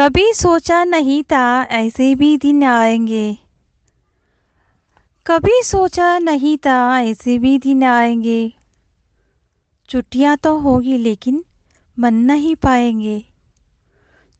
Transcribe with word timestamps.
कभी 0.00 0.34
सोचा 0.34 0.84
नहीं 0.84 1.22
था, 1.22 1.64
ऐसे 1.64 2.14
भी 2.14 2.36
दिन 2.36 2.64
आएँगे। 2.64 3.38
कभी 5.26 5.62
सोचा 5.62 6.18
नहीं 6.18 6.58
था, 6.58 7.02
ऐसे 7.02 7.38
भी 7.38 7.58
दिन 7.58 7.84
आएँगे। 7.84 8.52
छुट्टियाँ 9.88 10.36
तो 10.36 10.58
होगी, 10.58 10.98
लेकिन 10.98 11.44
मन 11.98 12.14
नहीं 12.14 12.56
पाएँगे। 12.56 13.24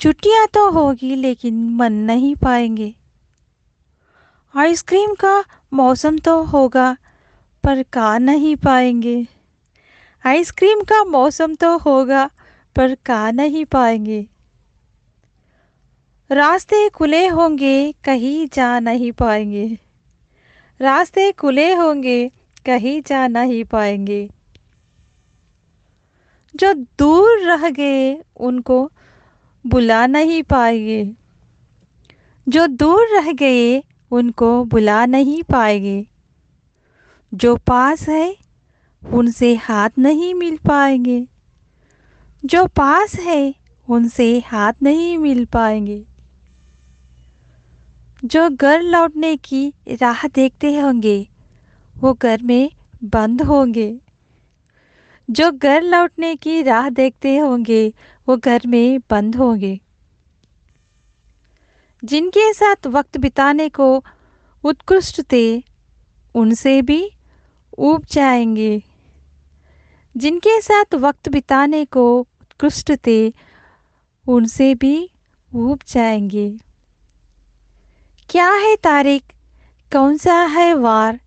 छुट्टियाँ 0.00 0.46
तो 0.46 0.70
होगी, 0.70 1.14
लेकिन 1.14 1.70
मन 1.70 1.92
नहीं 1.92 2.36
पाएँगे। 2.36 2.94
आइसक्रीम 4.56 5.14
का 5.14 5.44
मौसम 5.72 6.18
तो 6.18 6.42
होगा, 6.42 6.96
पर 7.64 7.82
खा 7.82 8.18
नहीं 8.18 8.56
पाएँगे। 8.56 9.26
आइसक्रीम 10.26 10.80
का 10.80 11.04
मौसम 11.04 11.54
तो 11.54 11.78
होगा, 11.78 12.30
पर 12.76 12.94
खा 12.94 13.30
नहीं 13.30 13.64
पाएँगे। 13.64 14.28
रास्ते 16.30 16.88
खुले 16.88 17.26
होंगे, 17.26 17.94
कहीं 18.04 18.48
जा 18.54 18.80
नहीं 18.80 19.12
पाएँगे। 19.12 19.78
रास्ते 20.80 21.32
खुले 21.32 21.74
होंगे, 21.74 22.30
कहीं 22.66 23.02
जा 23.02 23.28
नहीं 23.28 23.64
पाएँगे। 23.64 24.30
जो 26.56 26.74
दूर 26.74 27.38
रह 27.38 27.70
गए, 27.70 28.24
उनको 28.36 28.92
बुला 29.66 30.06
नहीं 30.06 30.42
पाएँगे। 30.42 31.12
जो 32.48 32.66
दूर 32.66 33.06
रह 33.12 33.32
गए, 33.32 33.82
उनको 34.10 34.64
बुला 34.64 35.06
नहीं 35.06 35.42
पाएँगे। 35.42 36.06
जो 37.34 37.56
पास 37.56 38.08
है, 38.08 38.36
उनसे 39.12 39.54
हाथ 39.54 39.90
नहीं 39.98 40.34
मिल 40.34 40.56
पाएँगे। 40.56 41.26
जो 42.44 42.66
पास 42.66 43.14
है, 43.14 43.54
उनसे 43.88 44.38
हाथ 44.38 44.72
नहीं 44.82 45.18
मिल 45.18 45.44
पाएँगे। 45.44 46.15
जो 48.24 48.50
घर 48.50 48.82
लौटने 48.82 49.36
की 49.36 49.74
राह 49.88 50.28
देखते 50.28 50.80
होंगे, 50.80 51.28
वो 51.98 52.14
घर 52.14 52.42
में 52.42 52.70
बंद 53.04 53.42
होंगे। 53.42 54.00
जो 55.30 55.52
घर 55.52 55.82
लौटने 55.82 56.36
की 56.36 56.62
राह 56.62 56.88
देखते 56.88 57.38
होंगे, 57.38 57.94
वो 58.28 58.36
घर 58.36 58.62
में 58.66 59.00
बंद 59.10 59.36
होंगे। 59.36 59.80
जिनके 62.04 62.52
साथ 62.52 62.86
वक्त 62.86 63.18
बिताने 63.18 63.68
को 63.68 64.04
उत्कृष्ट 64.64 65.22
थे, 65.32 65.62
उनसे 66.34 66.82
भी 66.82 67.10
ऊब 67.78 68.04
जाएँगे। 68.12 68.82
जिनके 70.16 70.60
साथ 70.60 70.94
वक्त 70.94 71.28
बिताने 71.28 71.84
को 71.84 72.18
उत्कृष्ट 72.18 72.92
थे, 73.06 73.32
उनसे 74.28 74.74
भी 74.74 75.10
ऊब 75.54 75.80
जाएँगे। 75.88 76.58
क्या 78.30 78.52
है 78.52 78.76
तारीख? 78.76 79.22
कौन 79.92 80.16
सा 80.16 80.34
है 80.34 80.74
वार? 80.74 81.20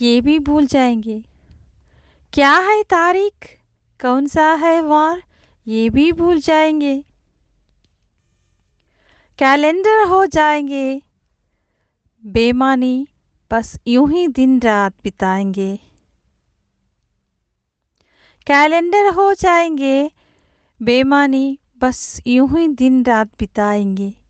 ये 0.00 0.20
भी 0.20 0.38
भूल 0.38 0.66
जाएँगे। 0.66 1.24
क्या 2.32 2.58
है 2.58 2.82
तारीख? 2.82 3.60
कौन 4.00 4.26
सा 4.26 4.54
है 4.54 4.80
वार? 4.80 5.22
ये 5.66 5.90
भी 5.90 6.12
भूल 6.12 6.40
जाएँगे। 6.40 7.04
कैलेंडर 9.38 10.04
हो 10.06 10.26
जाएँगे। 10.26 11.02
बेमानी, 12.26 13.08
बस 13.52 13.80
यूँ 13.86 14.10
ही 14.12 14.28
दिन 14.28 14.60
रात 14.60 14.94
बिताएँगे। 15.04 15.76
कैलेंडर 18.46 19.12
हो 19.12 19.34
जाएँगे। 19.34 20.10
बेमानी, 20.82 21.58
बस 21.78 22.20
यूँ 22.26 22.58
ही 22.58 22.68
दिन 22.68 23.04
रात 23.04 23.28
बिताएँगे। 23.38 24.25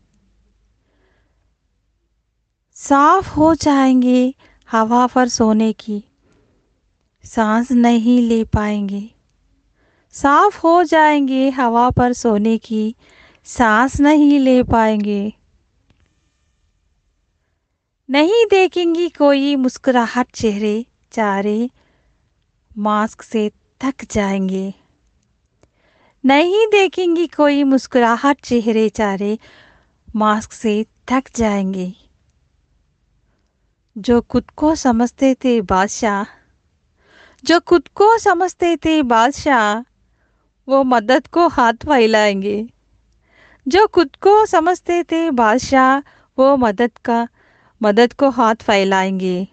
साफ़ 2.89 3.29
हो 3.29 3.55
जाएँगे 3.55 4.35
हवा 4.71 5.07
पर 5.07 5.29
सोने 5.29 5.73
की। 5.73 6.05
सांस 7.25 7.73
नहीं 7.73 8.29
ले 8.29 8.45
पाएँगे। 8.45 9.11
साफ़ 10.13 10.59
हो 10.59 10.85
जाएँगे 10.85 11.51
हवा 11.51 11.91
पर 11.91 12.13
सोने 12.13 12.59
की। 12.59 12.97
सांस 13.45 14.01
नहीं 14.01 14.41
ले 14.41 14.63
पाएँगे। 14.63 15.33
नहीं 18.11 18.47
देखेंगी 18.47 19.09
कोई 19.09 19.57
मुस्कुराहट 19.57 20.27
चेहरे, 20.35 20.87
चारे, 21.13 21.71
मास्क 22.79 23.23
से 23.23 23.51
थक 23.85 23.95
जाएँगे। 24.11 24.75
नहीं 26.25 26.67
देखेंगी 26.67 27.27
कोई 27.27 27.65
मुस्कुराहट 27.65 28.41
चेहरे, 28.41 28.89
चारे, 28.89 29.39
मास्क 30.17 30.53
से 30.53 30.87
थक 31.13 31.25
जाएँगे। 31.37 32.06
जो 33.99 34.21
खुद 34.21 34.51
को 34.51 34.75
समझते 34.75 35.35
थे 35.35 35.61
बादशाह, 35.61 36.25
जो 37.45 37.61
खुद 37.61 37.89
को 37.89 38.19
समझते 38.19 38.77
थे 38.77 39.03
बादशाह, 39.03 39.81
वो 40.69 40.85
मदद 40.85 41.27
को 41.27 41.49
हाथ 41.49 41.73
फैलाएँगे। 41.73 42.69
जो 43.69 43.87
खुद 43.87 44.17
को 44.17 44.47
समझते 44.47 45.03
थे 45.03 45.31
बादशाह, 45.31 46.01
वो 46.39 46.57
मदद 46.57 46.91
का, 47.05 47.29
मदद 47.83 48.13
को 48.13 48.31
हाथ 48.31 48.55
फैलाएँगे। 48.55 49.49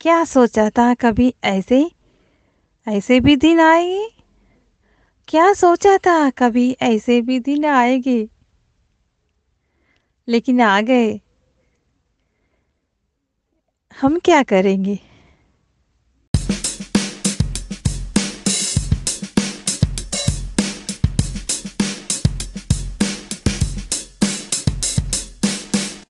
क्या 0.00 0.24
सोचा 0.24 0.70
था 0.70 0.94
कभी 0.94 1.34
ऐसे? 1.44 1.90
ऐसे 2.88 3.20
भी 3.20 3.36
दिन 3.36 3.60
आएँगे? 3.60 4.10
क्या 5.28 5.52
सोचा 5.52 5.96
था 5.96 6.30
कभी 6.30 6.76
ऐसे 6.82 7.20
भी 7.20 7.38
दिन 7.38 7.64
आएँगे? 7.64 8.28
लेकिन 10.28 10.60
आ 10.60 10.80
गए। 10.80 11.20
हम 14.00 14.18
क्या 14.24 14.42
करेंगे? 14.42 14.98